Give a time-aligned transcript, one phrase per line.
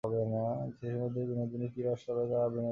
[0.03, 2.69] চিঠির মধ্যে বিনোদিনী কী রস পাইল, তাহা বিনোদিনীই জানে।